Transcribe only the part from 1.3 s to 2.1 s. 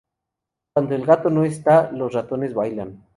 está,